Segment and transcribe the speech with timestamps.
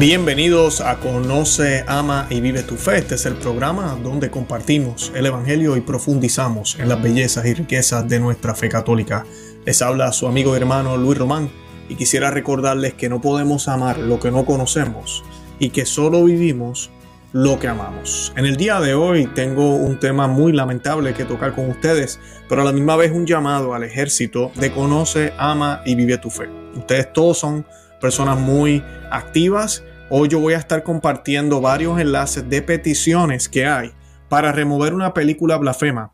[0.00, 2.96] Bienvenidos a Conoce, Ama y Vive tu Fe.
[2.96, 8.08] Este es el programa donde compartimos el Evangelio y profundizamos en las bellezas y riquezas
[8.08, 9.26] de nuestra fe católica.
[9.66, 11.50] Les habla su amigo y hermano Luis Román
[11.90, 15.22] y quisiera recordarles que no podemos amar lo que no conocemos
[15.58, 16.88] y que solo vivimos
[17.34, 18.32] lo que amamos.
[18.38, 22.62] En el día de hoy tengo un tema muy lamentable que tocar con ustedes, pero
[22.62, 26.48] a la misma vez un llamado al ejército de Conoce, Ama y Vive tu Fe.
[26.74, 27.66] Ustedes todos son
[28.00, 33.92] personas muy activas Hoy yo voy a estar compartiendo varios enlaces de peticiones que hay
[34.28, 36.12] para remover una película blasfema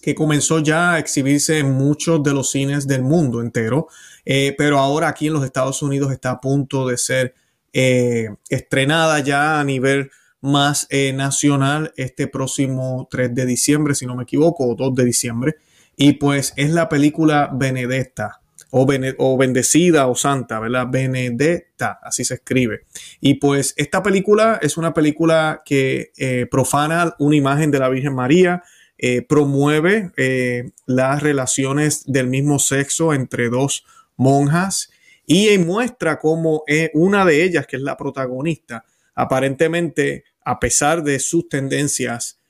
[0.00, 3.88] que comenzó ya a exhibirse en muchos de los cines del mundo entero,
[4.24, 7.34] eh, pero ahora aquí en los Estados Unidos está a punto de ser
[7.72, 14.14] eh, estrenada ya a nivel más eh, nacional este próximo 3 de diciembre, si no
[14.14, 15.56] me equivoco, o 2 de diciembre.
[15.96, 20.86] Y pues es la película Benedetta, o, bendecida o santa, ¿verdad?
[20.90, 22.84] Benedetta, así se escribe.
[23.20, 28.14] Y pues esta película es una película que eh, profana una imagen de la Virgen
[28.14, 28.62] María,
[28.98, 33.84] eh, promueve eh, las relaciones del mismo sexo entre dos
[34.16, 34.90] monjas
[35.26, 41.50] y muestra cómo una de ellas, que es la protagonista, aparentemente, a pesar de sus
[41.50, 42.40] tendencias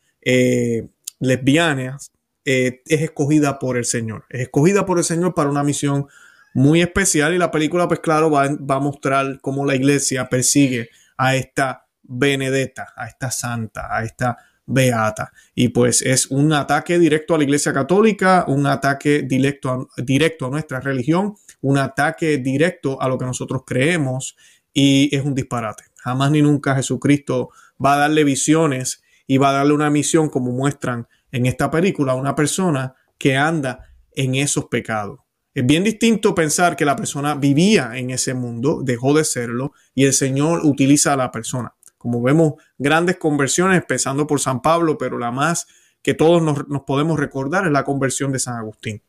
[1.18, 2.12] lesbianas,
[2.50, 4.24] eh, es escogida por el Señor.
[4.30, 6.06] Es escogida por el Señor para una misión
[6.54, 11.34] muy especial y la película, pues claro, va, a mostrar cómo la iglesia persigue a
[11.36, 15.30] esta Benedetta, a esta santa, a esta beata.
[15.54, 20.50] Y pues es un ataque directo a la Iglesia Católica, un ataque directo directo a
[20.50, 24.38] nuestra religión, un ataque directo a lo que nosotros creemos
[24.72, 25.84] y es un disparate.
[26.00, 27.50] Jamás ni nunca Jesucristo
[27.84, 32.14] va a darle visiones y va a darle una misión como muestran en esta película
[32.14, 35.20] una persona que anda en esos pecados.
[35.54, 40.04] Es bien distinto pensar que la persona vivía en ese mundo, dejó de serlo y
[40.04, 41.74] el Señor utiliza a la persona.
[41.96, 45.66] Como vemos, grandes conversiones, empezando por San Pablo, pero la más
[46.00, 49.02] que todos nos, podemos recordar es la conversión de San Agustín.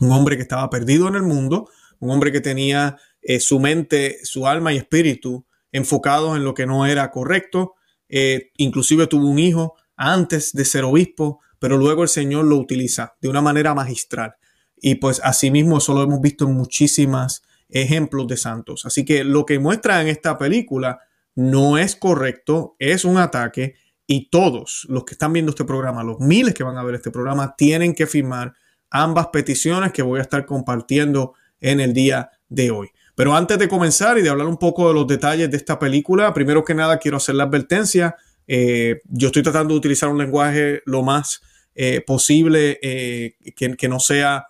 [0.00, 1.68] Un hombre que estaba perdido en el mundo,
[1.98, 6.66] un hombre que tenía eh, su mente, su alma y espíritu enfocados en lo que
[6.66, 7.74] no era correcto,
[8.08, 9.74] eh, inclusive tuvo un hijo
[10.04, 14.34] antes de ser obispo, pero luego el Señor lo utiliza de una manera magistral.
[14.76, 18.84] Y pues asimismo eso lo hemos visto en muchísimos ejemplos de santos.
[18.84, 20.98] Así que lo que muestra en esta película
[21.36, 23.76] no es correcto, es un ataque
[24.08, 27.12] y todos los que están viendo este programa, los miles que van a ver este
[27.12, 28.54] programa, tienen que firmar
[28.90, 32.88] ambas peticiones que voy a estar compartiendo en el día de hoy.
[33.14, 36.34] Pero antes de comenzar y de hablar un poco de los detalles de esta película,
[36.34, 38.16] primero que nada quiero hacer la advertencia
[38.54, 41.40] eh, yo estoy tratando de utilizar un lenguaje lo más
[41.74, 44.44] eh, posible eh, que, no sea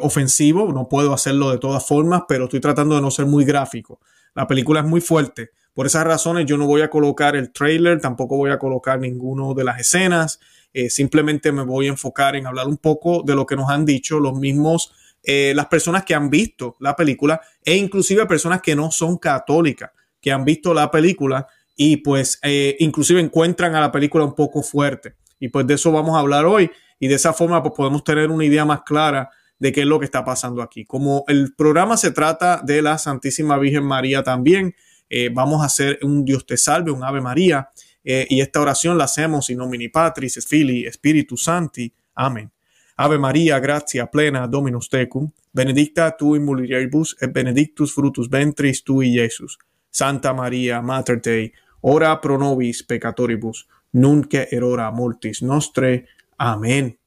[0.00, 4.00] ofensivo, no puedo hacerlo de todas formas, pero estoy tratando de no ser muy gráfico.
[4.34, 5.50] La película es muy fuerte.
[5.74, 9.52] Por esas razones yo no voy a colocar el trailer, tampoco voy a colocar ninguno
[9.52, 10.40] de las escenas,
[10.88, 14.18] simplemente me voy a enfocar en hablar un poco de lo que nos han dicho
[14.18, 14.92] los mismos
[15.26, 19.90] las personas que han visto la película e inclusive personas que no son católicas,
[20.22, 21.46] que han visto la película
[21.76, 25.14] y pues eh, inclusive encuentran a la película un poco fuerte.
[25.40, 28.30] Y pues de eso vamos a hablar hoy y de esa forma pues podemos tener
[28.30, 30.84] una idea más clara de qué es lo que está pasando aquí.
[30.84, 34.74] Como el programa se trata de la Santísima Virgen María también,
[35.10, 37.68] eh, vamos a hacer un Dios te salve, un Ave María,
[38.04, 41.92] eh, y esta oración la hacemos in nomini Patris, Fili, Spiritus Santi.
[42.14, 42.50] Amén.
[42.96, 49.14] Ave María gracia plena, Dominus tecum, benedicta tu in mulieribus et benedictus frutus ventris tui,
[49.18, 49.58] Iesus.
[49.90, 51.52] Santa María Mater Dei,
[51.86, 56.06] ora pro nobis peccatoribus, nunca erora multis nostre.
[56.38, 56.98] Amén.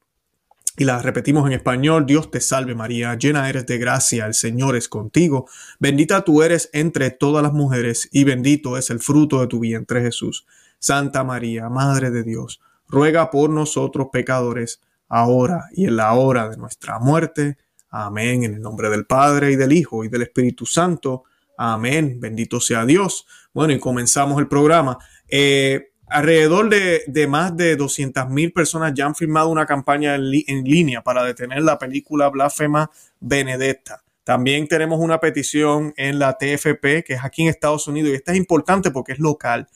[0.76, 4.76] Y la repetimos en español, Dios te salve María, llena eres de gracia, el Señor
[4.76, 5.46] es contigo,
[5.80, 10.02] bendita tú eres entre todas las mujeres, y bendito es el fruto de tu vientre
[10.02, 10.46] Jesús.
[10.78, 16.56] Santa María, Madre de Dios, ruega por nosotros pecadores, ahora y en la hora de
[16.56, 17.56] nuestra muerte.
[17.90, 21.24] Amén, en el nombre del Padre, y del Hijo, y del Espíritu Santo.
[21.60, 23.26] Amén, bendito sea Dios.
[23.52, 24.96] Bueno, y comenzamos el programa.
[25.26, 30.30] Eh, alrededor de, más de 200 mil personas ya han firmado una campaña en,
[30.64, 34.04] línea para detener la película Blasfema Benedetta.
[34.22, 38.30] También tenemos una petición en la TFP, que es aquí en Estados Unidos, y esta
[38.30, 39.66] es importante porque es local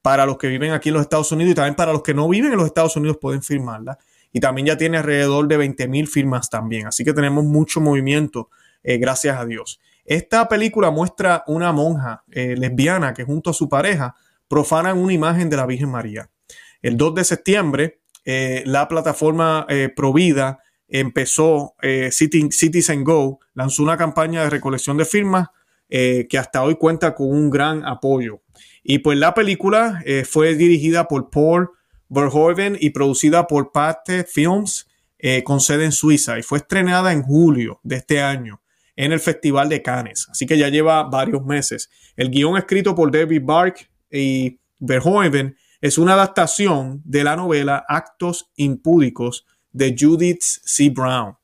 [0.00, 2.28] para los que viven aquí en los Estados Unidos y también para los que no
[2.28, 3.98] viven en los Estados Unidos pueden firmarla.
[4.32, 6.86] Y también ya tiene alrededor de 20 mil firmas también.
[6.86, 8.48] Así que tenemos mucho movimiento,
[8.84, 9.80] eh, gracias a Dios.
[10.04, 14.16] Esta película muestra una monja eh, lesbiana que junto a su pareja
[14.48, 16.28] profanan una imagen de la Virgen María.
[16.82, 20.58] El 2 de septiembre, eh, la plataforma eh, Provida
[20.88, 21.74] empezó
[22.10, 25.48] Citizen Go, lanzó una campaña de recolección de firmas
[25.88, 28.40] que hasta hoy cuenta con un gran apoyo.
[28.82, 31.70] Y pues la película fue dirigida por Paul
[32.10, 34.86] Verhoeven y producida por Pate Films
[35.44, 38.61] con sede en Suiza y fue estrenada en julio de este año
[38.96, 40.28] en el Festival de Cannes.
[40.30, 41.90] Así que ya lleva varios meses.
[42.16, 48.50] El guión escrito por David Bark y Verhoeven es una adaptación de la novela Actos
[48.56, 50.90] Impúdicos de Judith C.
[50.90, 51.34] Brown.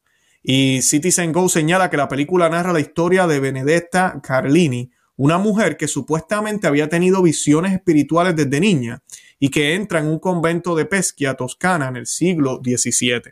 [0.42, 5.76] Y Citizen Go señala que la película narra la historia de Benedetta Carlini, una mujer
[5.76, 9.02] que supuestamente había tenido visiones espirituales desde niña
[9.40, 13.22] y que entra en un convento de Pesquia, Toscana, en el siglo XVII.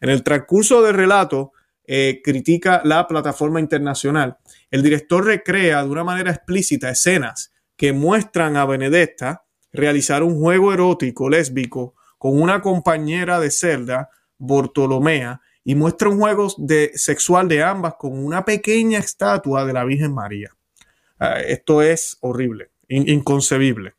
[0.00, 1.52] En el transcurso del relato,
[1.86, 4.38] eh, critica la plataforma internacional.
[4.72, 10.72] El director recrea de una manera explícita escenas que muestran a Benedetta realizar un juego
[10.72, 17.62] erótico lésbico con una compañera de celda, Bortolomea, y muestra un juego de, sexual de
[17.62, 20.50] ambas con una pequeña estatua de la Virgen María.
[21.20, 23.94] Ah, esto es horrible, inconcebible.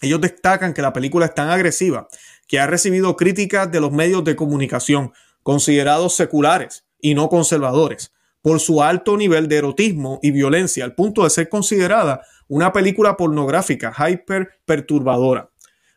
[0.00, 2.08] Ellos destacan que la película es tan agresiva
[2.48, 5.12] que ha recibido críticas de los medios de comunicación
[5.42, 11.22] considerados seculares y no conservadores, por su alto nivel de erotismo y violencia, al punto
[11.24, 15.50] de ser considerada una película pornográfica hyper perturbadora.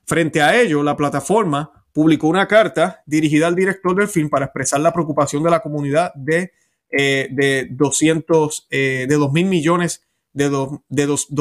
[0.04, 4.82] Frente a ello, la plataforma publicó una carta dirigida al director del film para expresar
[4.82, 6.52] la preocupación de la comunidad de,
[6.92, 10.50] eh, de 200, eh, de 2 mil millones, de,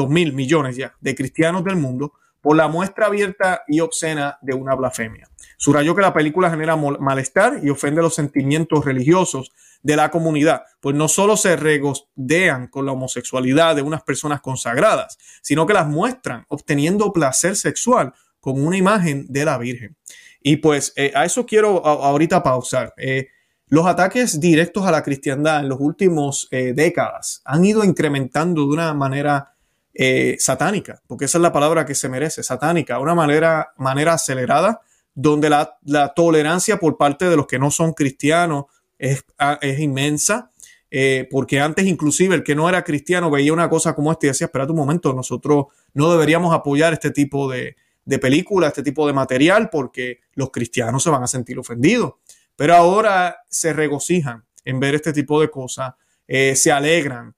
[0.07, 2.13] mil millones ya, de cristianos del mundo,
[2.47, 5.27] por la muestra abierta y obscena de una blasfemia.
[5.57, 9.51] Subrayó que la película genera malestar y ofende los sentimientos religiosos
[9.83, 15.17] de la comunidad, pues no solo se regodean con la homosexualidad de unas personas consagradas,
[15.41, 19.97] sino que las muestran obteniendo placer sexual con una imagen de la Virgen.
[20.41, 22.93] Y pues eh, a eso quiero ahorita pausar.
[22.95, 23.27] Eh,
[23.67, 28.73] los ataques directos a la cristiandad en los últimos eh, décadas han ido incrementando de
[28.73, 29.51] una manera
[29.99, 34.79] eh, satánica, porque esa es la palabra que se merece, satánica, una manera, manera acelerada
[35.15, 35.75] donde la,
[36.15, 38.65] tolerancia por parte de los que no son cristianos
[38.99, 40.51] es, ah, inmensa,
[40.91, 44.29] eh, porque antes inclusive el que no era cristiano veía una cosa como esta y
[44.29, 45.65] decía, espera un momento, nosotros
[45.95, 47.75] no deberíamos apoyar este tipo de,
[48.21, 52.13] película, este tipo de material, porque los cristianos se van a sentir ofendidos.
[52.55, 55.95] Pero ahora se regocijan en ver este tipo de cosas,
[56.27, 57.33] eh, se alegran,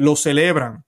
[0.00, 0.84] lo celebran,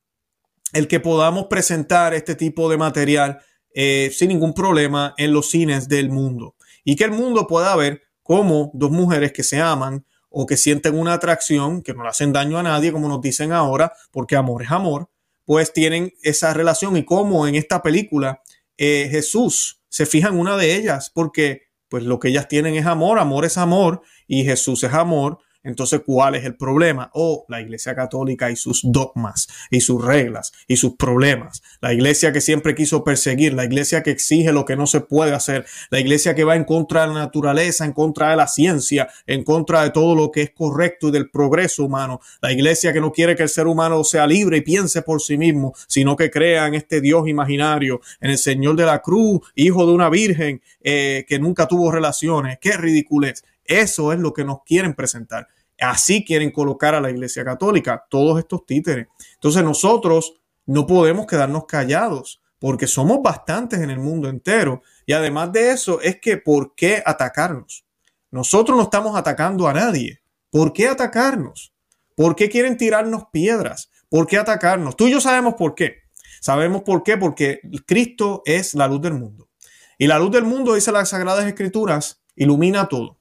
[0.72, 3.38] el que podamos presentar este tipo de material
[3.74, 8.02] eh, sin ningún problema en los cines del mundo y que el mundo pueda ver
[8.22, 10.04] cómo dos mujeres que se aman
[10.34, 13.52] o que sienten una atracción, que no le hacen daño a nadie, como nos dicen
[13.52, 15.10] ahora, porque amor es amor,
[15.44, 18.40] pues tienen esa relación y cómo en esta película
[18.78, 22.86] eh, Jesús se fija en una de ellas, porque pues lo que ellas tienen es
[22.86, 27.10] amor, amor es amor y Jesús es amor, entonces ¿cuál es el problema?
[27.14, 31.62] Oh, la Iglesia Católica y sus dogmas y sus reglas y sus problemas.
[31.80, 35.32] La Iglesia que siempre quiso perseguir, la Iglesia que exige lo que no se puede
[35.32, 39.08] hacer, la Iglesia que va en contra de la naturaleza, en contra de la ciencia,
[39.26, 42.20] en contra de todo lo que es correcto y del progreso humano.
[42.40, 45.36] La Iglesia que no quiere que el ser humano sea libre y piense por sí
[45.38, 49.86] mismo, sino que crea en este Dios imaginario, en el Señor de la Cruz, hijo
[49.86, 52.58] de una virgen eh, que nunca tuvo relaciones.
[52.60, 53.44] Qué ridiculez.
[53.64, 55.46] Eso es lo que nos quieren presentar.
[55.80, 59.08] Así quieren colocar a la Iglesia Católica, todos estos títeres.
[59.34, 60.34] Entonces nosotros
[60.66, 64.82] no podemos quedarnos callados porque somos bastantes en el mundo entero.
[65.06, 67.84] Y además de eso, es que ¿por qué atacarnos?
[68.30, 70.20] Nosotros no estamos atacando a nadie.
[70.50, 71.72] ¿Por qué atacarnos?
[72.14, 73.90] ¿Por qué quieren tirarnos piedras?
[74.08, 74.96] ¿Por qué atacarnos?
[74.96, 76.02] Tú y yo sabemos por qué.
[76.40, 79.48] Sabemos por qué, porque Cristo es la luz del mundo.
[79.98, 83.18] Y la luz del mundo, dice las Sagradas Escrituras, ilumina todo.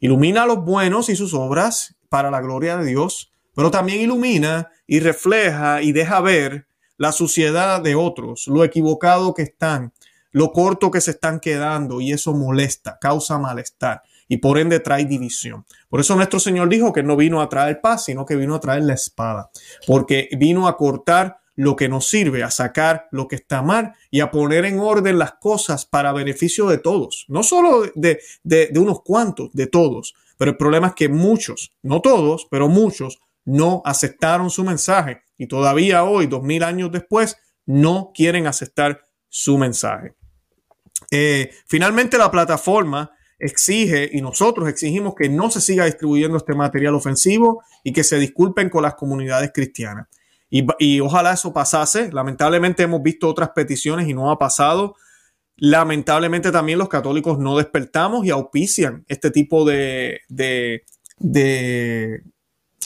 [0.00, 4.70] Ilumina a los buenos y sus obras para la gloria de Dios, pero también ilumina
[4.86, 6.66] y refleja y deja ver
[6.96, 9.92] la suciedad de otros, lo equivocado que están,
[10.32, 15.04] lo corto que se están quedando y eso molesta, causa malestar y por ende trae
[15.04, 15.66] división.
[15.90, 18.60] Por eso nuestro Señor dijo que no vino a traer paz, sino que vino a
[18.60, 19.50] traer la espada,
[19.86, 24.20] porque vino a cortar lo que nos sirve, a sacar lo que está mal y
[24.20, 28.18] a poner en orden las cosas para beneficio de todos, no solo de,
[28.76, 30.14] unos cuantos, de todos.
[30.38, 35.48] Pero el problema es que muchos, no todos, pero muchos, no aceptaron su mensaje y
[35.48, 37.36] todavía hoy, dos mil años después,
[37.66, 40.14] no quieren aceptar su mensaje.
[41.10, 46.94] Eh, finalmente, la plataforma exige y nosotros exigimos que no se siga distribuyendo este material
[46.94, 50.06] ofensivo y que se disculpen con las comunidades cristianas.
[50.50, 52.10] Y, ojalá eso pasase.
[52.12, 54.96] Lamentablemente hemos visto otras peticiones y no ha pasado.
[55.56, 60.82] Lamentablemente también los católicos no despertamos y auspician este tipo de, de,
[61.18, 62.22] de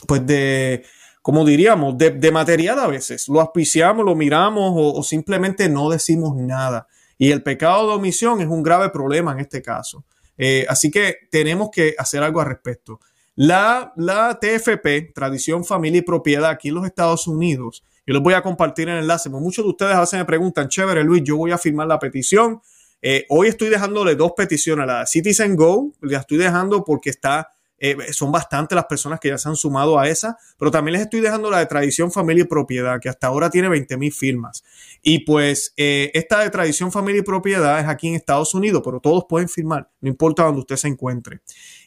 [0.06, 0.84] pues de,
[1.22, 3.28] como diríamos, de, material a veces.
[3.28, 6.86] Lo auspiciamos, lo miramos o, simplemente no decimos nada.
[7.16, 10.04] Y el pecado de omisión es un grave problema en este caso.
[10.36, 13.00] Eh, así que tenemos que hacer algo al respecto.
[13.36, 18.34] La, la TFP, Tradición, Familia y Propiedad, aquí en los Estados Unidos, yo les voy
[18.34, 21.36] a compartir el enlace, pues muchos de ustedes a veces me preguntan, chévere Luis, yo
[21.36, 22.60] voy a firmar la petición.
[23.00, 27.50] Eh, hoy estoy dejándole dos peticiones, a la Citizen Go, la estoy dejando porque está
[27.78, 31.02] eh, son bastantes las personas que ya se han sumado a esa, pero también les
[31.02, 34.64] estoy dejando la de Tradición, Familia y Propiedad, que hasta ahora tiene 20 mil firmas.
[35.02, 39.00] Y pues eh, esta de Tradición, Familia y Propiedad es aquí en Estados Unidos, pero
[39.00, 41.40] todos pueden firmar, no importa donde usted se encuentre.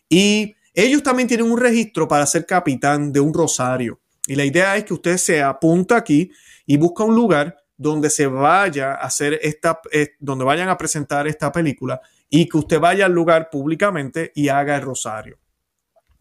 [0.09, 3.99] Y ellos también tienen un registro para ser capitán de un rosario.
[4.27, 6.31] Y la idea es que usted se apunta aquí
[6.67, 11.27] y busca un lugar donde se vaya a hacer esta, eh, donde vayan a presentar
[11.27, 15.39] esta película y que usted vaya al lugar públicamente y haga el rosario.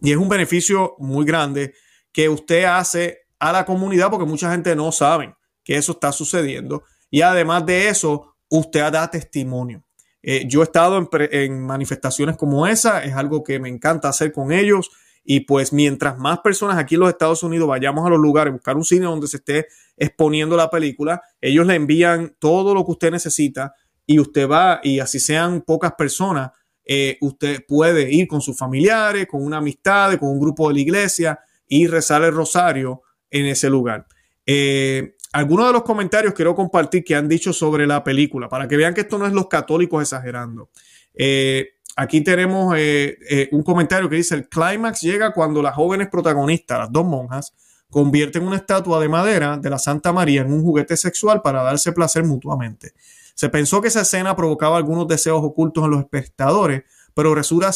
[0.00, 1.74] Y es un beneficio muy grande
[2.10, 6.84] que usted hace a la comunidad porque mucha gente no sabe que eso está sucediendo.
[7.10, 9.85] Y además de eso, usted da testimonio.
[10.28, 14.50] Eh, yo he estado en, manifestaciones como esa, es algo que me encanta hacer con
[14.50, 14.90] ellos.
[15.24, 18.76] Y pues mientras más personas aquí en los Estados Unidos vayamos a los lugares, buscar
[18.76, 23.10] un cine donde se esté exponiendo la película, ellos le envían todo lo que usted
[23.12, 26.50] necesita y usted va y así sean pocas personas,
[26.84, 30.80] eh, usted puede ir con sus familiares, con una amistad, con un grupo de la
[30.80, 34.06] iglesia y rezar el rosario en ese lugar.
[34.44, 38.74] Eh, algunos de los comentarios quiero compartir que han dicho sobre la película, para que
[38.78, 40.70] vean que esto no es los católicos exagerando.
[41.12, 46.08] Eh, aquí tenemos eh, eh, un comentario que dice, el clímax llega cuando las jóvenes
[46.08, 47.52] protagonistas, las dos monjas,
[47.90, 51.92] convierten una estatua de madera de la Santa María en un juguete sexual para darse
[51.92, 52.92] placer mutuamente.
[53.34, 57.72] Se pensó que esa escena provocaba algunos deseos ocultos en los espectadores, pero resulta,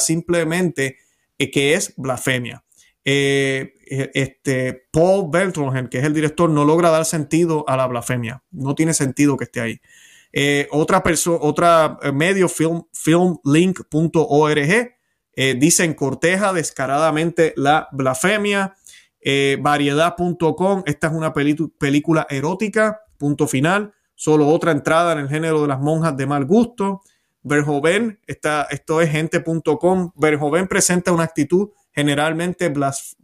[0.00, 0.96] simplemente
[1.36, 2.64] que es blasfemia.
[3.90, 8.42] Eh, este, Paul Beltrangen, que es el director, no logra dar sentido a la blasfemia.
[8.50, 9.80] No tiene sentido que esté ahí.
[10.32, 14.58] Eh, otra persona, otra eh, medio, film, filmlink.org,
[15.40, 18.74] eh, dicen corteja descaradamente la blasfemia.
[19.60, 23.94] variedad.com, esta es una película erótica, punto final.
[24.14, 27.02] Solo otra entrada en el género de las monjas de mal gusto.
[27.42, 28.64] Verjoven, está.
[28.68, 30.10] esto es gente.com.
[30.16, 32.72] Verjoven presenta una actitud generalmente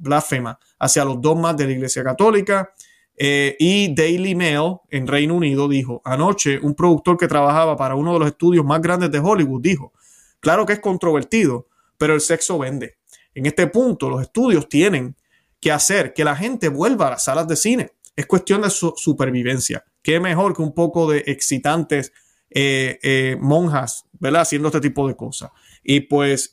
[0.01, 2.73] blasfema hacia los dogmas de la Iglesia Católica.
[3.17, 8.15] Eh, y Daily Mail en Reino Unido dijo, anoche un productor que trabajaba para uno
[8.15, 9.93] de los estudios más grandes de Hollywood dijo,
[10.41, 12.97] claro que es controvertido, pero el sexo vende.
[13.33, 15.15] En este punto los estudios tienen
[15.61, 17.93] que hacer que la gente vuelva a las salas de cine.
[18.17, 19.85] Es cuestión de su supervivencia.
[20.03, 22.13] Qué mejor que un poco de excitantes
[22.51, 24.41] eh, eh, monjas, ¿verdad?
[24.41, 25.51] Haciendo este tipo de cosas.
[25.85, 26.51] Y pues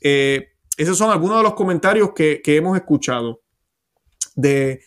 [0.76, 3.40] esos son algunos de los comentarios que, hemos escuchado
[4.34, 4.80] de,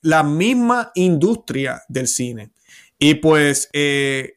[0.00, 2.52] la misma industria del cine.
[2.98, 4.34] Y pues, eh,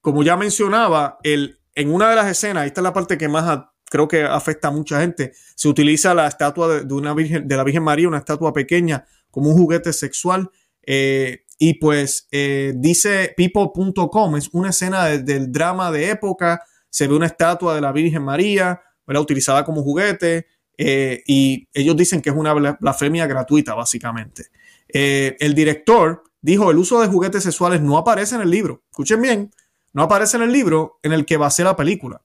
[0.00, 3.66] como ya mencionaba, el, en una de las escenas, esta es la parte que más
[3.88, 7.62] creo que afecta a mucha gente, se utiliza la estatua de, una virgen, de la
[7.64, 10.50] Virgen María, una estatua pequeña, como un juguete sexual.
[10.82, 17.14] Eh, y pues eh, dice people.com, es una escena del drama de época, se ve
[17.14, 20.46] una estatua de la Virgen María, era utilizada como juguete,
[20.76, 24.46] eh, y ellos dicen que es una blasfemia gratuita, básicamente.
[24.88, 29.22] Eh, el director dijo, el uso de juguetes sexuales no aparece en el libro, escuchen
[29.22, 29.50] bien,
[29.92, 32.20] no aparece en el libro en el que va a ser la película.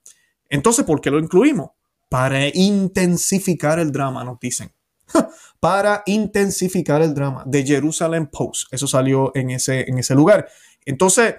[0.49, 1.71] Entonces, ¿por qué lo incluimos?
[2.09, 4.71] Para intensificar el drama, nos dicen.
[5.61, 7.43] Para intensificar el drama.
[7.45, 8.67] De Jerusalem Post.
[8.73, 10.49] Eso salió en ese, en ese lugar.
[10.85, 11.35] Entonces,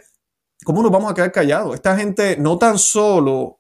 [0.64, 1.74] ¿cómo nos vamos a quedar callados?
[1.74, 3.58] Esta gente no tan solo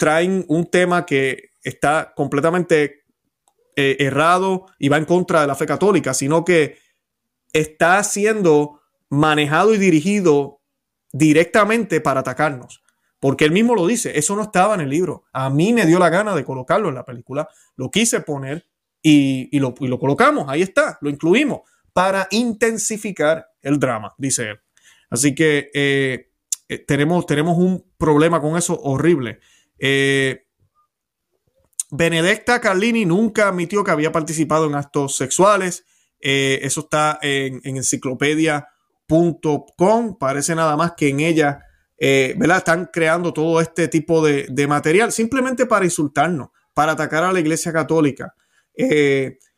[0.00, 3.04] traen un tema que está completamente
[3.76, 6.78] eh, errado y va en contra de la fe católica, sino que
[7.52, 8.80] está siendo
[9.10, 10.62] manejado y dirigido
[11.12, 12.82] directamente para atacarnos.
[13.20, 15.24] Porque él mismo lo dice, eso no estaba en el libro.
[15.34, 18.66] A mí me dio la gana de colocarlo en la película, lo quise poner
[19.02, 21.60] y, lo, colocamos, ahí está, lo incluimos,
[21.92, 24.60] para intensificar el drama, dice él.
[25.10, 26.30] Así que eh,
[26.70, 29.40] eh, tenemos, tenemos un problema con eso horrible.
[29.80, 30.44] Eh,
[31.90, 35.84] Benedetta Carlini nunca admitió que había participado en actos sexuales.
[36.20, 40.18] Eh, eso está en, enciclopedia.com.
[40.18, 41.64] Parece nada más que en ella,
[41.98, 42.58] eh, ¿verdad?
[42.58, 47.72] Están creando todo este tipo de, material simplemente para insultarnos, para atacar a la Iglesia
[47.72, 48.34] Católica.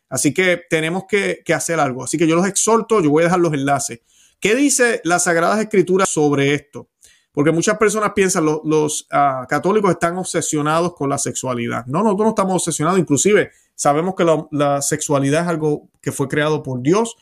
[0.08, 2.04] así que tenemos que, que hacer algo.
[2.04, 4.00] Así que yo los exhorto, yo voy a dejar los enlaces.
[4.40, 6.88] ¿Qué dice las Sagradas Escrituras sobre esto?
[7.32, 11.86] Porque muchas personas piensan, los, los ah, católicos están obsesionados con la sexualidad.
[11.86, 16.62] No, nosotros no estamos obsesionados, inclusive sabemos que la, sexualidad es algo que fue creado
[16.62, 17.16] por Dios,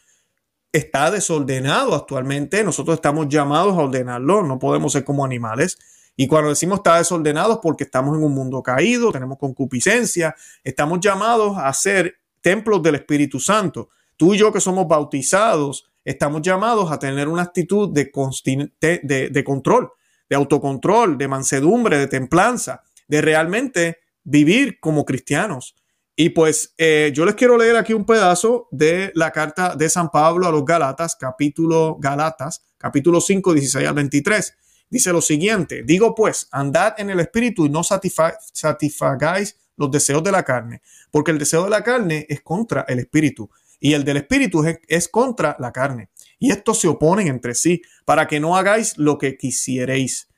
[0.72, 5.78] está desordenado actualmente, nosotros estamos llamados a ordenarlo, no podemos ser como animales.
[6.16, 10.98] Y cuando decimos está desordenado es porque estamos en un mundo caído, tenemos concupiscencia, estamos
[11.00, 13.88] llamados a ser templos del Espíritu Santo.
[14.16, 18.10] Tú y yo que somos bautizados, estamos llamados a tener una actitud de,
[19.04, 19.92] de control
[20.30, 25.74] de autocontrol, de mansedumbre, de templanza, de realmente vivir como cristianos.
[26.14, 30.08] Y pues eh, yo les quiero leer aquí un pedazo de la carta de San
[30.10, 34.54] Pablo a los Galatas, capítulo Galatas, capítulo 5, 16 al 23.
[34.88, 40.32] Dice lo siguiente, digo pues, andad en el espíritu y no satisfagáis los deseos de
[40.32, 44.18] la carne, porque el deseo de la carne es contra el espíritu, y el del
[44.18, 46.10] espíritu es, contra la carne.
[46.38, 50.28] Y estos se oponen entre sí, para que no hagáis lo que quisiereis.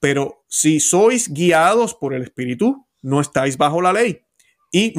[0.00, 4.20] Pero si sois guiados por el espíritu, no estáis bajo la ley.
[4.70, 4.92] Y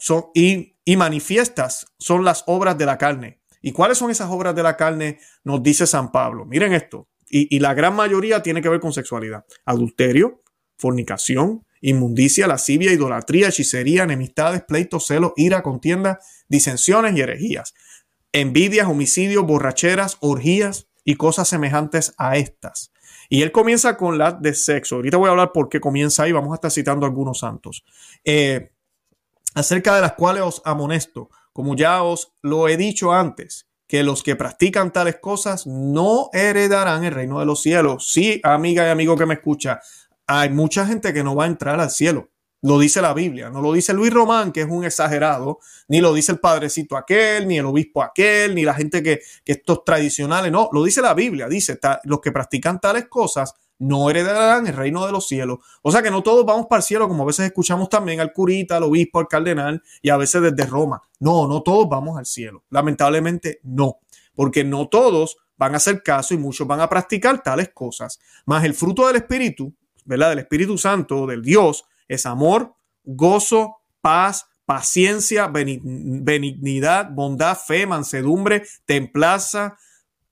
[0.00, 3.38] son, y, manifiestas son las obras de la carne.
[3.62, 5.20] ¿Y cuáles son esas obras de la carne?
[5.44, 6.44] Nos dice San Pablo.
[6.46, 7.06] Miren esto.
[7.30, 9.44] Y, y, la gran mayoría tiene que ver con sexualidad.
[9.66, 10.40] Adulterio,
[10.78, 16.18] fornicación, inmundicia, lascivia, idolatría, hechicería, enemistades, pleitos, celos, ira, contienda,
[16.48, 17.74] disensiones y herejías,
[18.32, 22.92] envidias, homicidios, borracheras, orgías y cosas semejantes a estas.
[23.30, 24.96] Y él comienza con las de sexo.
[24.96, 26.32] Ahorita voy a hablar por qué comienza ahí.
[26.32, 27.84] Vamos a estar citando algunos santos.
[28.24, 28.70] Eh,
[29.54, 34.22] acerca de las cuales os amonesto, como ya os lo he dicho antes, que los
[34.22, 38.10] que practican tales cosas no heredarán el reino de los cielos.
[38.12, 39.80] Sí, amiga y amigo que me escucha,
[40.28, 42.28] hay mucha gente que no va a entrar al cielo.
[42.60, 45.58] Lo dice la Biblia, no lo dice Luis Román, que es un exagerado,
[45.88, 49.84] ni lo dice el padrecito aquel, ni el obispo aquel, ni la gente que, estos
[49.84, 54.74] tradicionales, no, lo dice la Biblia, dice, los que practican tales cosas no heredarán el
[54.74, 55.60] reino de los cielos.
[55.82, 58.32] O sea que no todos vamos para el cielo, como a veces escuchamos también al
[58.32, 61.00] curita, al obispo, al cardenal y a veces desde Roma.
[61.20, 62.64] No, no todos vamos al cielo.
[62.70, 64.00] Lamentablemente no,
[64.34, 68.18] porque no todos van a hacer caso y muchos van a practicar tales cosas.
[68.46, 69.72] Más el fruto del Espíritu,
[70.08, 70.30] ¿verdad?
[70.30, 72.72] Del Espíritu Santo, del Dios, es amor,
[73.04, 79.76] gozo, paz, paciencia, benignidad, bondad, fe, mansedumbre, templaza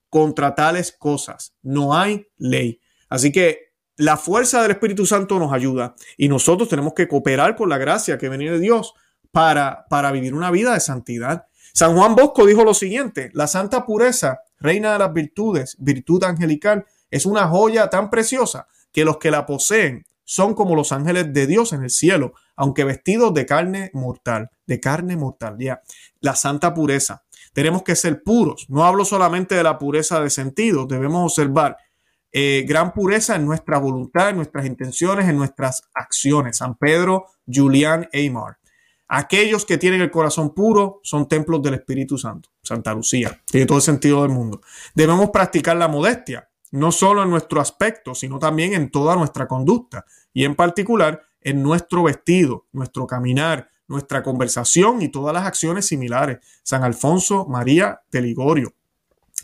[0.08, 1.54] contra tales cosas.
[1.62, 2.80] No hay ley.
[3.10, 7.68] Así que la fuerza del Espíritu Santo nos ayuda y nosotros tenemos que cooperar con
[7.68, 8.94] la gracia que viene de Dios
[9.30, 11.44] para, para vivir una vida de santidad.
[11.74, 16.86] San Juan Bosco dijo lo siguiente, la santa pureza, reina de las virtudes, virtud angelical,
[17.10, 21.46] es una joya tan preciosa que los que la poseen son como los ángeles de
[21.46, 25.82] Dios en el cielo, aunque vestidos de carne mortal, de carne mortal, ya.
[26.22, 27.22] La santa pureza.
[27.52, 28.64] Tenemos que ser puros.
[28.70, 31.76] No hablo solamente de la pureza de sentido, debemos observar
[32.32, 36.56] eh, gran pureza en nuestra voluntad, en nuestras intenciones, en nuestras acciones.
[36.56, 38.56] San Pedro, Julián, Eymar.
[39.08, 42.48] Aquellos que tienen el corazón puro son templos del Espíritu Santo.
[42.62, 43.38] Santa Lucía.
[43.44, 44.62] Tiene todo el sentido del mundo.
[44.94, 50.04] Debemos practicar la modestia no solo en nuestro aspecto, sino también en toda nuestra conducta
[50.32, 56.38] y en particular en nuestro vestido, nuestro caminar, nuestra conversación y todas las acciones similares.
[56.64, 58.74] San Alfonso María de Ligorio.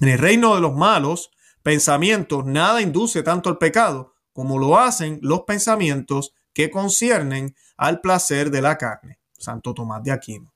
[0.00, 1.30] En el reino de los malos
[1.62, 8.50] pensamientos nada induce tanto al pecado como lo hacen los pensamientos que conciernen al placer
[8.50, 9.18] de la carne.
[9.38, 10.52] Santo Tomás de Aquino.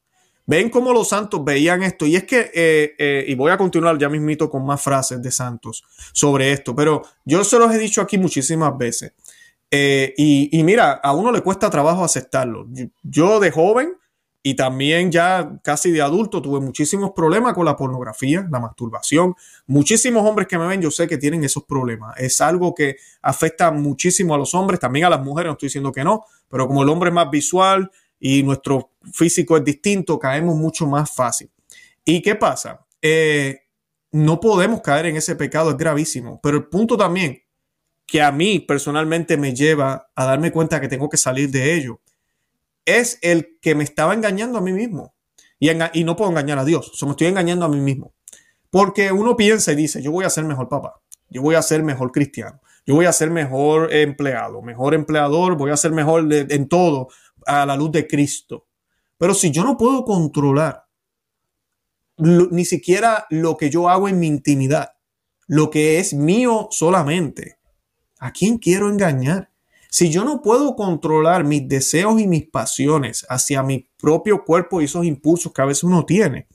[0.47, 2.07] Ven cómo los Santos veían esto.
[2.07, 5.31] Y es que, eh, eh, y voy a continuar ya mismito con más frases de
[5.31, 9.13] Santos sobre esto, pero yo se los he dicho aquí muchísimas veces.
[9.71, 12.67] Eh, y, mira, a uno le cuesta trabajo aceptarlo.
[12.71, 13.95] Yo, yo de joven
[14.45, 19.35] y también ya casi de adulto tuve muchísimos problemas con la pornografía, la masturbación.
[19.67, 22.15] Muchísimos hombres que me ven, yo sé que tienen esos problemas.
[22.17, 25.91] Es algo que afecta muchísimo a los hombres, también a las mujeres, no estoy diciendo
[25.91, 30.57] que no, pero como el hombre es más visual, y nuestro físico es distinto, caemos
[30.57, 31.51] mucho más fácil.
[32.05, 32.85] ¿Y qué pasa?
[33.03, 33.63] Eh,
[34.13, 36.41] no podemos caer en ese pecado, es gravísimo.
[36.43, 37.43] Pero el punto también
[38.07, 42.01] que a mí personalmente me lleva a darme cuenta que tengo que salir de ello
[42.85, 45.15] es el que me estaba engañando a mí mismo.
[45.59, 48.13] Y, y no puedo engañar a Dios, o sea, me estoy engañando a mí mismo.
[48.71, 51.01] Porque uno piensa y dice, yo voy a ser mejor papá,
[51.31, 55.71] yo voy a ser mejor cristiano, yo voy a ser mejor empleado, mejor empleador, voy
[55.71, 57.09] a ser mejor en todo,
[57.47, 58.67] a la luz de Cristo.
[59.17, 60.85] Pero si yo no puedo controlar
[62.19, 64.93] ni siquiera lo que yo hago en mi intimidad,
[65.47, 67.59] lo que es mío solamente,
[68.19, 69.51] ¿a quién quiero engañar?
[69.91, 74.87] Si yo no puedo controlar mis deseos y mis pasiones hacia mi propio cuerpo y
[74.87, 76.49] esos impulsos que a veces uno tiene,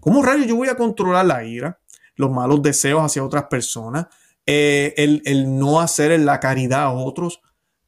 [0.00, 1.80] ¿cómo rayos yo voy a controlar la ira,
[2.16, 4.06] los malos deseos hacia otras personas,
[4.46, 7.40] eh, el no hacer la caridad a otros?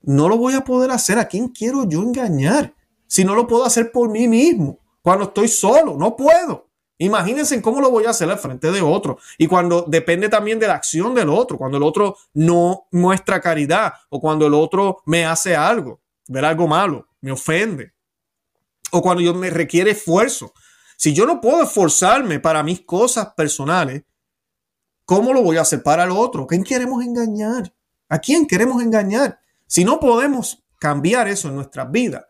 [0.02, 1.18] no lo voy a poder hacer.
[1.18, 2.74] ¿A quién quiero yo engañar?
[3.06, 6.68] Si no lo puedo hacer por mí mismo, cuando estoy solo, no puedo.
[6.98, 9.18] Imagínense cómo lo voy a hacer al frente de otro.
[9.36, 13.92] Y cuando depende también de la acción del otro, cuando el otro no muestra caridad
[14.08, 17.92] o cuando el otro me hace algo, ver algo malo, me ofende.
[18.92, 20.52] O cuando yo me requiere esfuerzo.
[20.96, 24.02] Si yo no puedo esforzarme para mis cosas personales,
[25.04, 26.44] ¿cómo lo voy a hacer para el otro?
[26.44, 27.72] ¿A quién queremos engañar?
[28.08, 29.40] ¿A quién queremos engañar?
[29.74, 32.26] Si no podemos cambiar eso en nuestras vidas,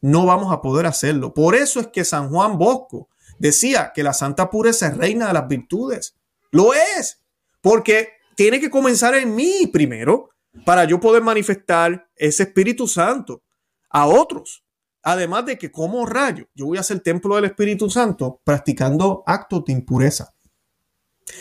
[0.00, 1.34] no vamos a poder hacerlo.
[1.34, 5.34] Por eso es que San Juan Bosco decía que la santa pureza es reina de
[5.34, 6.16] las virtudes.
[6.52, 7.20] Lo es,
[7.60, 10.30] porque tiene que comenzar en mí primero
[10.64, 13.42] para yo poder manifestar ese Espíritu Santo
[13.90, 14.64] a otros.
[15.02, 19.66] Además de que como rayo, yo voy a ser templo del Espíritu Santo practicando actos
[19.66, 20.32] de impureza.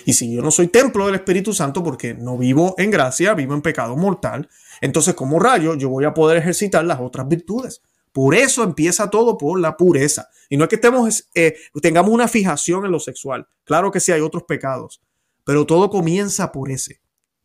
[0.03, 3.53] Y si yo no soy templo del Espíritu Santo porque no vivo en gracia, vivo
[3.53, 4.49] en pecado mortal,
[4.81, 7.81] entonces, como rayo, yo voy a poder ejercitar las otras virtudes.
[8.11, 10.29] Por eso empieza todo por la pureza.
[10.49, 13.47] Y no es que estemos, eh, tengamos una fijación en lo sexual.
[13.65, 15.01] Claro que sí, hay otros pecados,
[15.43, 17.01] pero todo comienza por ese,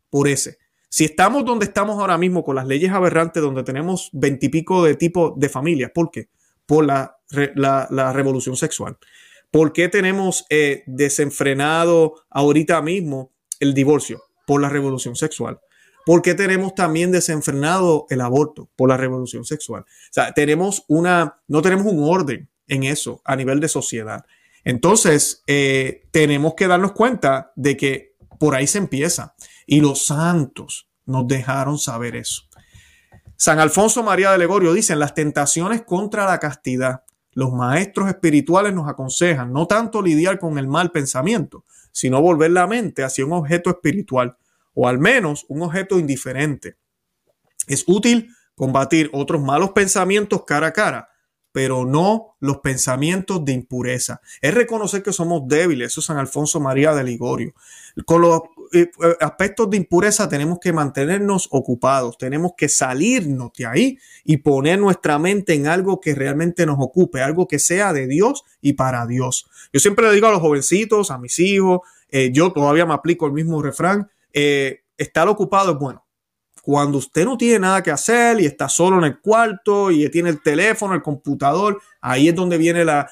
[0.09, 0.57] por ese.
[0.89, 5.33] Si estamos donde estamos ahora mismo con las leyes aberrantes, donde tenemos veintipico de tipos
[5.39, 6.29] de familias, ¿por qué?
[6.65, 8.97] Por la, revolución sexual.
[9.51, 14.21] ¿Por qué tenemos eh, desenfrenado ahorita mismo el divorcio?
[14.45, 15.59] Por la revolución sexual.
[16.05, 18.69] ¿Por qué tenemos también desenfrenado el aborto?
[18.75, 19.83] Por la revolución sexual.
[19.83, 24.25] O sea, tenemos una, no tenemos un orden en eso a nivel de sociedad.
[24.63, 29.35] Entonces, eh, tenemos que darnos cuenta de que por ahí se empieza.
[29.65, 32.43] Y los santos nos dejaron saber eso.
[33.35, 37.03] San Alfonso María de Legorio dice, las tentaciones contra la castidad.
[37.33, 42.67] Los maestros espirituales nos aconsejan no tanto lidiar con el mal pensamiento, sino volver la
[42.67, 44.35] mente hacia un objeto espiritual
[44.73, 46.75] o al menos un objeto indiferente.
[47.67, 51.09] Es útil combatir otros malos pensamientos cara a cara,
[51.51, 54.21] pero no los pensamientos de impureza.
[54.41, 57.53] Es reconocer que somos débiles, eso es San Alfonso María de Ligorio.
[58.05, 58.41] Con los
[58.73, 64.37] eh, eh, aspectos de impureza tenemos que mantenernos ocupados, tenemos que salirnos de ahí y
[64.37, 68.73] poner nuestra mente en algo que realmente nos ocupe, algo que sea de Dios y
[68.73, 69.47] para Dios.
[69.73, 73.25] Yo siempre le digo a los jovencitos, a mis hijos, eh, yo todavía me aplico
[73.27, 76.05] el mismo refrán, eh, estar ocupado es bueno.
[76.63, 80.29] Cuando usted no tiene nada que hacer y está solo en el cuarto y tiene
[80.29, 83.07] el teléfono, el computador, ahí es donde viene la,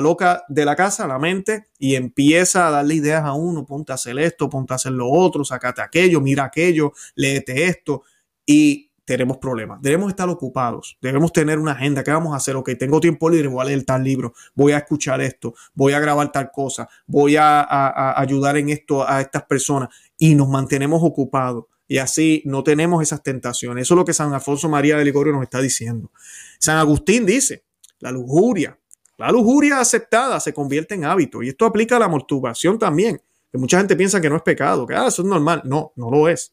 [0.00, 3.96] loca de la casa, la mente, y empieza a darle ideas a uno, ponte a
[3.96, 8.04] hacer esto, ponte a hacer lo otro, sacate aquello, mira aquello, léete esto,
[8.46, 9.82] y tenemos problemas.
[9.82, 12.04] Debemos estar ocupados, debemos tener una agenda.
[12.04, 12.54] que vamos a hacer?
[12.54, 16.00] Ok, tengo tiempo libre, voy a leer tal libro, voy a escuchar esto, voy a
[16.00, 21.64] grabar tal cosa, voy a ayudar en esto a estas personas y nos mantenemos ocupados.
[21.86, 23.82] Y así no tenemos esas tentaciones.
[23.82, 26.10] Eso es lo que San Afonso María de Ligorio nos está diciendo.
[26.58, 27.62] San Agustín dice,
[28.00, 28.78] la lujuria,
[29.18, 31.42] la lujuria aceptada se convierte en hábito.
[31.42, 33.20] Y esto aplica a la masturbación también,
[33.52, 35.62] que mucha gente piensa que no es pecado, que ah, eso es normal.
[35.64, 36.52] No, no lo es.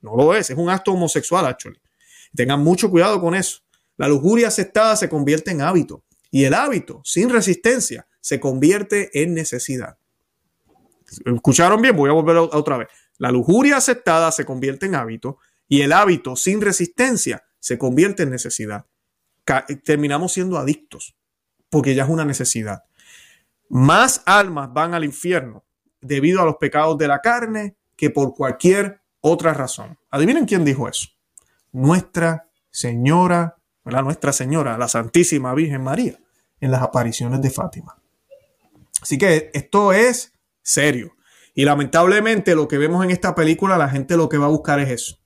[0.00, 0.48] No lo es.
[0.48, 1.78] Es un acto homosexual, actually.
[2.34, 3.58] Tengan mucho cuidado con eso.
[3.98, 6.02] La lujuria aceptada se convierte en hábito.
[6.30, 9.98] Y el hábito, sin resistencia, se convierte en necesidad.
[11.24, 12.88] Escucharon bien, voy a volver otra vez.
[13.18, 18.30] La lujuria aceptada se convierte en hábito y el hábito sin resistencia se convierte en
[18.30, 18.86] necesidad.
[19.68, 21.16] Eh, terminamos siendo adictos
[21.68, 22.84] porque ya es una necesidad.
[23.68, 25.64] Más almas van al infierno
[26.00, 29.98] debido a los pecados de la carne que por cualquier otra razón.
[30.10, 31.08] Adivinen quién dijo eso.
[31.72, 36.18] Nuestra Señora, la Nuestra Señora, la Santísima Virgen María,
[36.60, 37.96] en las apariciones de Fátima.
[39.02, 40.32] Así que esto es
[40.70, 41.14] serio.
[41.54, 44.80] Y lamentablemente lo que vemos en esta película, la gente lo que va a buscar
[44.80, 45.16] es eso.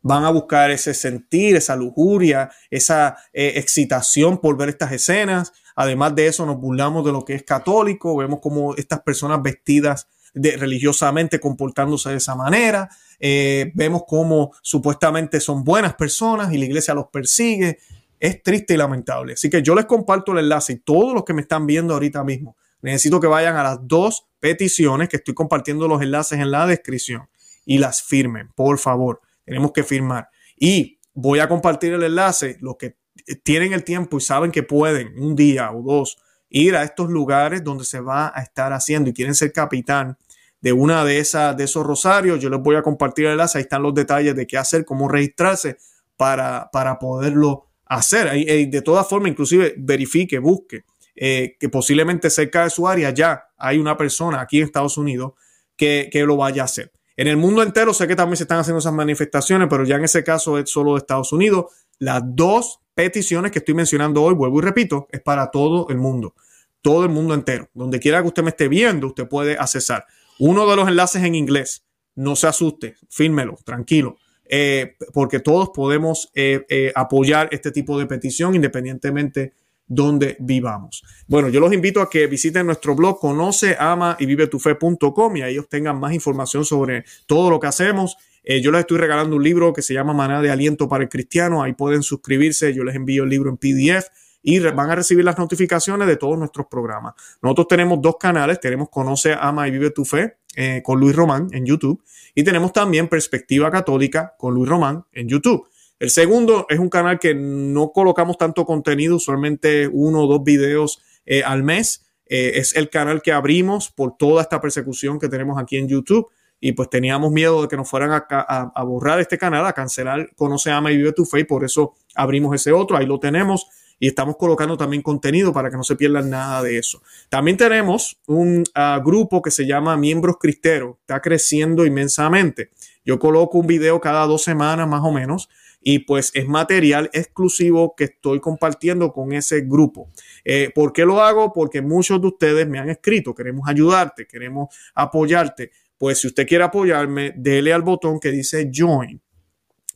[0.00, 5.52] Van a buscar ese sentir, esa lujuria, esa eh, excitación por ver estas escenas.
[5.76, 10.08] Además de eso, nos burlamos de lo que es católico, vemos como estas personas vestidas
[10.34, 12.88] de, religiosamente comportándose de esa manera,
[13.20, 17.78] eh, vemos cómo supuestamente son buenas personas y la iglesia los persigue.
[18.20, 19.34] Es triste y lamentable.
[19.34, 22.24] Así que yo les comparto el enlace y todos los que me están viendo ahorita
[22.24, 22.56] mismo,
[22.90, 27.28] necesito que vayan a las dos peticiones que estoy compartiendo los enlaces en la descripción
[27.64, 29.22] y las firmen, por favor.
[29.44, 30.28] Tenemos que firmar.
[30.58, 32.96] Y voy a compartir el enlace, los que
[33.42, 36.18] tienen el tiempo y saben que pueden un día o dos
[36.50, 40.18] ir a estos lugares donde se va a estar haciendo y quieren ser capitán
[40.60, 43.62] de una de esas de esos rosarios, yo les voy a compartir el enlace, ahí
[43.62, 45.76] están los detalles de qué hacer, cómo registrarse
[46.16, 48.30] para, para poderlo hacer.
[48.30, 50.84] de todas formas, inclusive verifique, busque
[51.16, 55.34] eh, que posiblemente cerca de su área ya hay una persona aquí en Estados Unidos
[55.76, 56.90] que, lo vaya a hacer.
[57.16, 60.04] En el mundo entero sé que también se están haciendo esas manifestaciones, pero ya en
[60.04, 61.66] ese caso es solo de Estados Unidos.
[62.00, 66.34] Las dos peticiones que estoy mencionando hoy, vuelvo y repito, es para todo el mundo,
[66.82, 67.68] todo el mundo entero.
[67.74, 70.06] Donde quiera que usted me esté viendo, usted puede accesar.
[70.40, 71.84] Uno de los enlaces en inglés,
[72.16, 74.16] no se asuste, fírmelo, tranquilo.
[74.46, 79.52] Eh, porque todos podemos eh, apoyar este tipo de petición independientemente
[79.86, 81.02] donde vivamos.
[81.26, 85.36] Bueno, yo los invito a que visiten nuestro blog conoce, ama y vive tu fe.com
[85.36, 88.16] y ahí tengan más información sobre todo lo que hacemos.
[88.42, 91.08] Eh, yo les estoy regalando un libro que se llama Maná de Aliento para el
[91.08, 91.62] Cristiano.
[91.62, 92.74] Ahí pueden suscribirse.
[92.74, 94.06] Yo les envío el libro en PDF
[94.42, 97.14] y van a recibir las notificaciones de todos nuestros programas.
[97.42, 98.60] Nosotros tenemos dos canales.
[98.60, 102.02] Tenemos Conoce, Ama y Vive tu Fe eh, con Luis Román en YouTube.
[102.34, 105.66] Y tenemos también Perspectiva Católica con Luis Román en YouTube.
[106.04, 111.00] El segundo es un canal que no colocamos tanto contenido, solamente uno o dos videos
[111.24, 112.04] eh, al mes.
[112.26, 116.26] Eh, es el canal que abrimos por toda esta persecución que tenemos aquí en YouTube
[116.60, 120.70] y pues teníamos miedo de que nos fueran a, borrar este canal, a cancelar Conoce,
[120.70, 123.66] Ama y Vive tu Fe por eso abrimos ese otro, ahí lo tenemos
[123.98, 127.00] y estamos colocando también contenido para que no se pierdan nada de eso.
[127.30, 130.98] También tenemos un ah, grupo que se llama Miembros Cristero.
[131.00, 132.68] está creciendo inmensamente.
[133.06, 135.48] Yo coloco un video cada dos semanas más o menos
[135.84, 140.08] y pues es material exclusivo que estoy compartiendo con ese grupo.
[140.44, 141.52] Eh, ¿Por qué lo hago?
[141.52, 145.70] Porque muchos de ustedes me han escrito, queremos ayudarte, queremos apoyarte.
[145.98, 149.20] Pues si usted quiere apoyarme, dele al botón que dice Join.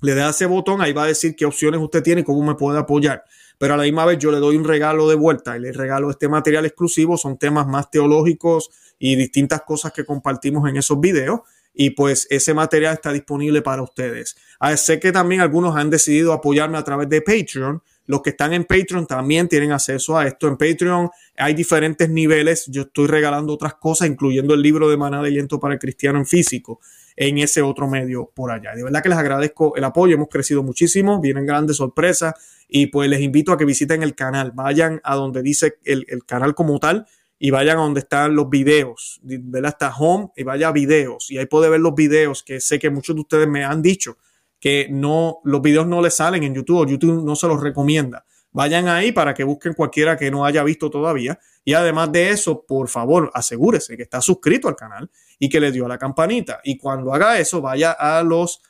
[0.03, 2.55] Le da ese botón, ahí va a decir qué opciones usted tiene y cómo me
[2.55, 3.25] puede apoyar
[3.61, 6.11] pero a la misma vez yo le doy un regalo de vuelta y le regalo
[6.13, 8.71] este material exclusivo, son temas más teológicos
[9.01, 11.41] y distintas cosas que compartimos en esos videos
[11.75, 14.37] y pues ese material está disponible para ustedes.
[14.59, 17.83] Ah, sé que también algunos han decidido apoyarme a través de Patreon.
[18.07, 20.49] Los que están en Patreon también tienen acceso a esto.
[20.49, 22.67] En Patreon hay diferentes niveles.
[22.69, 26.19] Yo estoy regalando otras cosas, incluyendo el libro de Maná de Liento para el Cristiano
[26.19, 26.81] en físico,
[27.15, 28.75] en ese otro medio por allá.
[28.75, 30.15] De verdad que les agradezco el apoyo.
[30.15, 31.21] Hemos crecido muchísimo.
[31.21, 32.35] Vienen grandes sorpresas.
[32.71, 34.53] Y pues les invito a que visiten el canal.
[34.55, 37.07] Vayan a donde dice el, el canal como tal
[37.39, 39.71] y vayan a donde están los videos, ¿verdad?
[39.73, 42.91] hasta home y vaya a videos y ahí puede ver los videos que sé que
[42.91, 44.19] muchos de ustedes me han dicho
[44.59, 48.25] que no, los videos no les salen en YouTube o YouTube no se los recomienda.
[48.51, 51.39] Vayan ahí para que busquen cualquiera que no haya visto todavía.
[51.65, 55.71] Y además de eso, por favor, asegúrese que está suscrito al canal y que le
[55.71, 56.61] dio a la campanita.
[56.65, 58.61] Y cuando haga eso, vaya a los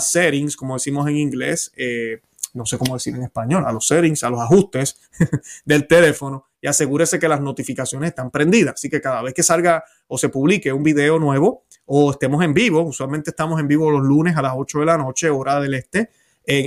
[0.00, 2.20] settings, como decimos en inglés, eh,
[2.52, 5.00] no sé cómo decir en español, a los settings, a los ajustes
[5.64, 8.74] del teléfono y asegúrese que las notificaciones están prendidas.
[8.74, 12.54] Así que cada vez que salga o se publique un video nuevo o estemos en
[12.54, 15.74] vivo, usualmente estamos en vivo los lunes a las 8 de la noche, hora del
[15.74, 16.10] este,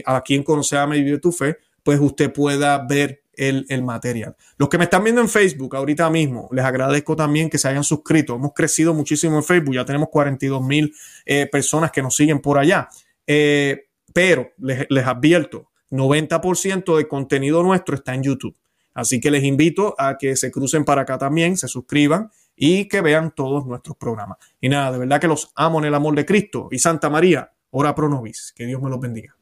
[0.06, 0.44] a aquí en
[0.78, 4.36] a Medio Tu Fe, pues usted pueda ver el, material.
[4.58, 7.84] Los que me están viendo en Facebook ahorita mismo, les agradezco también que se hayan
[7.86, 8.36] suscrito.
[8.36, 10.94] Hemos crecido muchísimo en Facebook, ya tenemos 42 mil
[11.26, 12.88] eh, personas que nos siguen por allá.
[13.28, 18.56] Eh, pero les, les advierto, 90% del contenido nuestro está en YouTube.
[18.96, 23.02] Así que les invito a que se crucen para acá también, se suscriban y que
[23.02, 24.38] vean todos nuestros programas.
[24.62, 27.52] Y nada, de verdad que los amo en el amor de Cristo y Santa María,
[27.72, 28.54] ora pro nobis.
[28.56, 29.36] Que Dios me los bendiga.